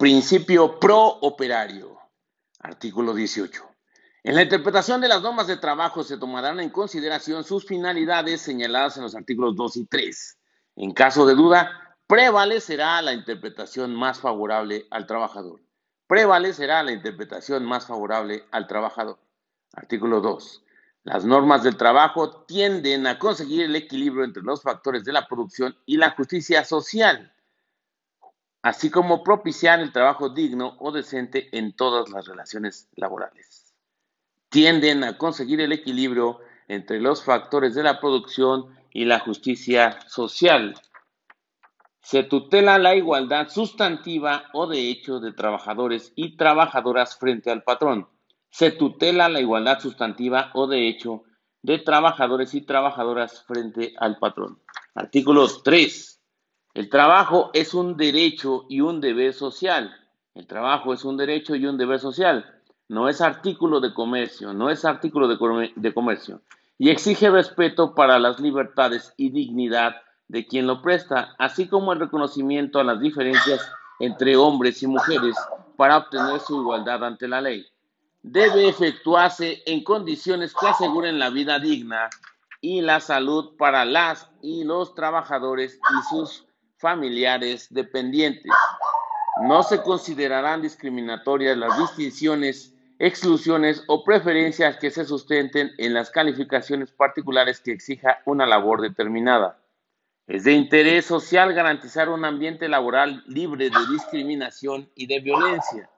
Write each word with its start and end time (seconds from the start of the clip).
Principio 0.00 0.80
pro-operario. 0.80 1.98
Artículo 2.60 3.12
18. 3.12 3.62
En 4.22 4.34
la 4.34 4.44
interpretación 4.44 4.98
de 4.98 5.08
las 5.08 5.20
normas 5.20 5.46
de 5.46 5.58
trabajo 5.58 6.02
se 6.02 6.16
tomarán 6.16 6.58
en 6.58 6.70
consideración 6.70 7.44
sus 7.44 7.66
finalidades 7.66 8.40
señaladas 8.40 8.96
en 8.96 9.02
los 9.02 9.14
artículos 9.14 9.54
2 9.56 9.76
y 9.76 9.84
3. 9.84 10.38
En 10.76 10.94
caso 10.94 11.26
de 11.26 11.34
duda, 11.34 11.98
prevalecerá 12.06 13.02
la 13.02 13.12
interpretación 13.12 13.94
más 13.94 14.18
favorable 14.20 14.86
al 14.90 15.06
trabajador. 15.06 15.60
Prevalecerá 16.06 16.82
la 16.82 16.92
interpretación 16.92 17.66
más 17.66 17.84
favorable 17.84 18.46
al 18.52 18.66
trabajador. 18.66 19.18
Artículo 19.74 20.22
2. 20.22 20.64
Las 21.04 21.26
normas 21.26 21.62
del 21.62 21.76
trabajo 21.76 22.46
tienden 22.46 23.06
a 23.06 23.18
conseguir 23.18 23.64
el 23.64 23.76
equilibrio 23.76 24.24
entre 24.24 24.42
los 24.42 24.62
factores 24.62 25.04
de 25.04 25.12
la 25.12 25.28
producción 25.28 25.76
y 25.84 25.98
la 25.98 26.12
justicia 26.12 26.64
social, 26.64 27.34
así 28.62 28.90
como 28.90 29.22
propiciar 29.22 29.80
el 29.80 29.92
trabajo 29.92 30.28
digno 30.28 30.76
o 30.78 30.92
decente 30.92 31.48
en 31.56 31.74
todas 31.74 32.10
las 32.10 32.26
relaciones 32.26 32.88
laborales. 32.96 33.74
Tienden 34.48 35.04
a 35.04 35.16
conseguir 35.16 35.60
el 35.60 35.72
equilibrio 35.72 36.40
entre 36.68 37.00
los 37.00 37.24
factores 37.24 37.74
de 37.74 37.82
la 37.82 38.00
producción 38.00 38.74
y 38.92 39.04
la 39.04 39.20
justicia 39.20 39.98
social. 40.08 40.74
Se 42.02 42.22
tutela 42.24 42.78
la 42.78 42.94
igualdad 42.94 43.48
sustantiva 43.48 44.44
o 44.52 44.66
de 44.66 44.90
hecho 44.90 45.20
de 45.20 45.32
trabajadores 45.32 46.12
y 46.16 46.36
trabajadoras 46.36 47.16
frente 47.16 47.50
al 47.50 47.62
patrón 47.62 48.08
se 48.50 48.72
tutela 48.72 49.28
la 49.28 49.40
igualdad 49.40 49.78
sustantiva 49.80 50.50
o 50.54 50.66
de 50.66 50.88
hecho 50.88 51.22
de 51.62 51.78
trabajadores 51.78 52.54
y 52.54 52.62
trabajadoras 52.62 53.44
frente 53.44 53.94
al 53.98 54.18
patrón. 54.18 54.60
Artículo 54.94 55.46
3. 55.46 56.19
El 56.74 56.88
trabajo 56.88 57.50
es 57.52 57.74
un 57.74 57.96
derecho 57.96 58.64
y 58.68 58.80
un 58.80 59.00
deber 59.00 59.34
social. 59.34 59.94
El 60.34 60.46
trabajo 60.46 60.92
es 60.92 61.04
un 61.04 61.16
derecho 61.16 61.54
y 61.56 61.66
un 61.66 61.76
deber 61.76 61.98
social. 61.98 62.60
No 62.88 63.08
es 63.08 63.20
artículo 63.20 63.80
de 63.80 63.94
comercio, 63.94 64.52
no 64.52 64.70
es 64.70 64.84
artículo 64.84 65.28
de, 65.28 65.92
comercio. 65.92 66.40
Y 66.78 66.90
exige 66.90 67.30
respeto 67.30 67.94
para 67.94 68.18
las 68.18 68.40
libertades 68.40 69.12
y 69.16 69.30
dignidad 69.30 69.96
de 70.28 70.46
quien 70.46 70.66
lo 70.66 70.80
presta, 70.80 71.34
así 71.38 71.68
como 71.68 71.92
el 71.92 72.00
reconocimiento 72.00 72.78
a 72.78 72.84
las 72.84 73.00
diferencias 73.00 73.60
entre 73.98 74.36
hombres 74.36 74.82
y 74.82 74.86
mujeres 74.86 75.36
para 75.76 75.98
obtener 75.98 76.40
su 76.40 76.60
igualdad 76.60 77.04
ante 77.04 77.28
la 77.28 77.40
ley 77.40 77.66
debe 78.22 78.68
efectuarse 78.68 79.62
en 79.66 79.82
condiciones 79.82 80.54
que 80.54 80.66
aseguren 80.66 81.18
la 81.18 81.30
vida 81.30 81.58
digna 81.58 82.10
y 82.60 82.82
la 82.82 83.00
salud 83.00 83.56
para 83.56 83.84
las 83.84 84.30
y 84.42 84.64
los 84.64 84.94
trabajadores 84.94 85.78
y 85.78 86.08
sus 86.10 86.46
familiares 86.80 87.68
dependientes. 87.70 88.52
No 89.42 89.62
se 89.62 89.82
considerarán 89.82 90.62
discriminatorias 90.62 91.56
las 91.56 91.78
distinciones, 91.78 92.74
exclusiones 92.98 93.84
o 93.86 94.02
preferencias 94.02 94.76
que 94.78 94.90
se 94.90 95.04
sustenten 95.04 95.70
en 95.78 95.94
las 95.94 96.10
calificaciones 96.10 96.90
particulares 96.90 97.60
que 97.60 97.72
exija 97.72 98.20
una 98.26 98.46
labor 98.46 98.80
determinada. 98.80 99.58
Es 100.26 100.44
de 100.44 100.52
interés 100.52 101.06
social 101.06 101.54
garantizar 101.54 102.08
un 102.08 102.24
ambiente 102.24 102.68
laboral 102.68 103.22
libre 103.26 103.70
de 103.70 103.78
discriminación 103.92 104.90
y 104.94 105.06
de 105.06 105.20
violencia 105.20 105.88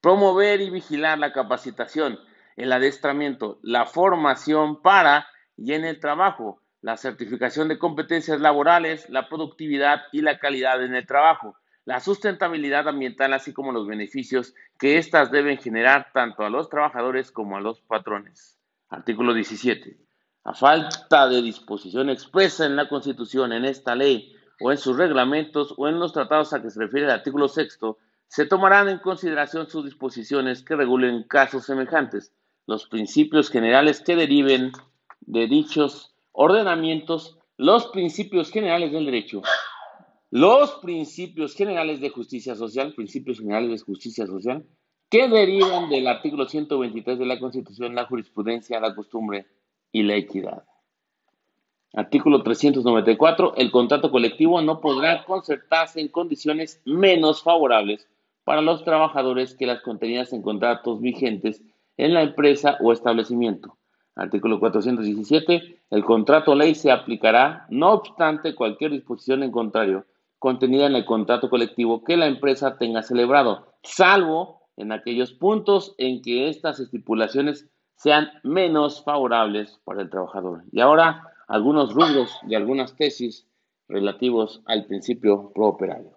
promover 0.00 0.60
y 0.60 0.70
vigilar 0.70 1.18
la 1.18 1.32
capacitación, 1.32 2.18
el 2.56 2.72
adestramiento, 2.72 3.58
la 3.62 3.86
formación 3.86 4.80
para 4.82 5.26
y 5.56 5.74
en 5.74 5.84
el 5.84 6.00
trabajo, 6.00 6.60
la 6.82 6.96
certificación 6.96 7.68
de 7.68 7.78
competencias 7.78 8.40
laborales, 8.40 9.08
la 9.10 9.28
productividad 9.28 10.02
y 10.12 10.22
la 10.22 10.38
calidad 10.38 10.82
en 10.82 10.94
el 10.94 11.06
trabajo, 11.06 11.56
la 11.84 12.00
sustentabilidad 12.00 12.88
ambiental, 12.88 13.32
así 13.32 13.52
como 13.52 13.72
los 13.72 13.86
beneficios 13.86 14.54
que 14.78 14.98
éstas 14.98 15.30
deben 15.30 15.58
generar 15.58 16.08
tanto 16.12 16.44
a 16.44 16.50
los 16.50 16.68
trabajadores 16.68 17.30
como 17.30 17.56
a 17.56 17.60
los 17.60 17.80
patrones. 17.80 18.58
Artículo 18.88 19.34
17. 19.34 19.98
A 20.44 20.54
falta 20.54 21.28
de 21.28 21.42
disposición 21.42 22.08
expresa 22.08 22.64
en 22.64 22.76
la 22.76 22.88
Constitución, 22.88 23.52
en 23.52 23.64
esta 23.64 23.94
ley 23.94 24.34
o 24.60 24.72
en 24.72 24.78
sus 24.78 24.96
reglamentos 24.96 25.74
o 25.76 25.88
en 25.88 25.98
los 25.98 26.12
tratados 26.12 26.52
a 26.52 26.62
que 26.62 26.70
se 26.70 26.80
refiere 26.80 27.06
el 27.06 27.12
artículo 27.12 27.48
sexto, 27.48 27.98
se 28.26 28.46
tomarán 28.46 28.88
en 28.88 28.98
consideración 28.98 29.68
sus 29.68 29.84
disposiciones 29.84 30.62
que 30.62 30.76
regulen 30.76 31.24
casos 31.24 31.66
semejantes, 31.66 32.32
los 32.66 32.86
principios 32.86 33.50
generales 33.50 34.00
que 34.00 34.16
deriven 34.16 34.70
de 35.20 35.46
dichos 35.46 36.09
ordenamientos, 36.32 37.38
los 37.56 37.86
principios 37.88 38.50
generales 38.50 38.92
del 38.92 39.06
derecho, 39.06 39.42
los 40.30 40.72
principios 40.76 41.54
generales 41.54 42.00
de 42.00 42.10
justicia 42.10 42.54
social, 42.54 42.94
principios 42.94 43.38
generales 43.38 43.70
de 43.70 43.84
justicia 43.84 44.26
social, 44.26 44.64
que 45.10 45.28
derivan 45.28 45.90
del 45.90 46.06
artículo 46.06 46.48
123 46.48 47.18
de 47.18 47.26
la 47.26 47.40
Constitución, 47.40 47.94
la 47.94 48.06
jurisprudencia, 48.06 48.78
la 48.78 48.94
costumbre 48.94 49.46
y 49.90 50.04
la 50.04 50.14
equidad. 50.14 50.64
Artículo 51.92 52.44
394. 52.44 53.54
El 53.56 53.72
contrato 53.72 54.12
colectivo 54.12 54.62
no 54.62 54.80
podrá 54.80 55.24
concertarse 55.24 56.00
en 56.00 56.08
condiciones 56.08 56.80
menos 56.84 57.42
favorables 57.42 58.08
para 58.44 58.62
los 58.62 58.84
trabajadores 58.84 59.56
que 59.56 59.66
las 59.66 59.82
contenidas 59.82 60.32
en 60.32 60.42
contratos 60.42 61.00
vigentes 61.00 61.60
en 61.96 62.14
la 62.14 62.22
empresa 62.22 62.78
o 62.80 62.92
establecimiento. 62.92 63.76
Artículo 64.16 64.60
417. 64.60 65.82
El 65.90 66.04
contrato 66.04 66.54
ley 66.54 66.74
se 66.74 66.90
aplicará, 66.90 67.66
no 67.70 67.92
obstante 67.92 68.54
cualquier 68.54 68.92
disposición 68.92 69.42
en 69.42 69.50
contrario 69.50 70.04
contenida 70.40 70.86
en 70.86 70.96
el 70.96 71.04
contrato 71.04 71.50
colectivo 71.50 72.02
que 72.02 72.16
la 72.16 72.26
empresa 72.26 72.78
tenga 72.78 73.02
celebrado, 73.02 73.74
salvo 73.82 74.62
en 74.76 74.90
aquellos 74.90 75.32
puntos 75.32 75.94
en 75.98 76.22
que 76.22 76.48
estas 76.48 76.80
estipulaciones 76.80 77.68
sean 77.94 78.30
menos 78.42 79.04
favorables 79.04 79.78
para 79.84 80.00
el 80.00 80.08
trabajador. 80.08 80.64
Y 80.72 80.80
ahora 80.80 81.22
algunos 81.46 81.92
rubros 81.92 82.34
de 82.44 82.56
algunas 82.56 82.96
tesis 82.96 83.46
relativos 83.86 84.62
al 84.64 84.86
principio 84.86 85.52
prooperario. 85.54 86.16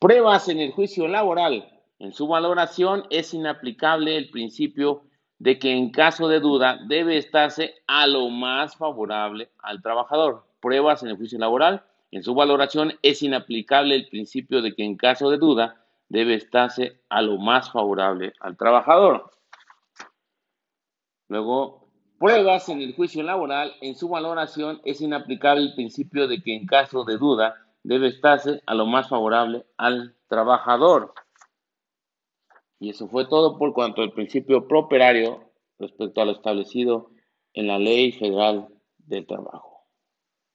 Pruebas 0.00 0.48
en 0.48 0.58
el 0.58 0.72
juicio 0.72 1.06
laboral. 1.06 1.70
En 2.00 2.12
su 2.12 2.26
valoración 2.26 3.04
es 3.10 3.32
inaplicable 3.34 4.16
el 4.16 4.30
principio 4.30 5.04
de 5.38 5.58
que 5.58 5.72
en 5.72 5.90
caso 5.90 6.28
de 6.28 6.40
duda 6.40 6.78
debe 6.86 7.16
estarse 7.16 7.74
a 7.86 8.06
lo 8.06 8.28
más 8.28 8.76
favorable 8.76 9.50
al 9.62 9.82
trabajador. 9.82 10.44
Pruebas 10.60 11.02
en 11.02 11.10
el 11.10 11.16
juicio 11.16 11.38
laboral. 11.38 11.84
En 12.10 12.22
su 12.22 12.34
valoración 12.34 12.94
es 13.02 13.22
inaplicable 13.22 13.96
el 13.96 14.08
principio 14.08 14.62
de 14.62 14.74
que 14.74 14.84
en 14.84 14.96
caso 14.96 15.30
de 15.30 15.38
duda 15.38 15.84
debe 16.08 16.34
estarse 16.34 17.00
a 17.08 17.22
lo 17.22 17.38
más 17.38 17.72
favorable 17.72 18.32
al 18.40 18.56
trabajador. 18.56 19.30
Luego, 21.28 21.88
pruebas 22.18 22.68
en 22.68 22.80
el 22.80 22.94
juicio 22.94 23.22
laboral. 23.22 23.74
En 23.80 23.96
su 23.96 24.08
valoración 24.08 24.80
es 24.84 25.00
inaplicable 25.00 25.62
el 25.62 25.74
principio 25.74 26.28
de 26.28 26.40
que 26.42 26.54
en 26.54 26.66
caso 26.66 27.04
de 27.04 27.16
duda 27.16 27.56
debe 27.82 28.08
estarse 28.08 28.62
a 28.66 28.74
lo 28.74 28.86
más 28.86 29.08
favorable 29.08 29.66
al 29.76 30.14
trabajador. 30.28 31.12
Y 32.78 32.90
eso 32.90 33.08
fue 33.08 33.26
todo 33.26 33.58
por 33.58 33.72
cuanto 33.72 34.02
al 34.02 34.12
principio 34.12 34.66
properario 34.66 35.50
respecto 35.78 36.20
a 36.20 36.24
lo 36.24 36.32
establecido 36.32 37.10
en 37.52 37.66
la 37.66 37.78
Ley 37.78 38.12
Federal 38.12 38.68
del 38.98 39.26
Trabajo. 39.26 39.73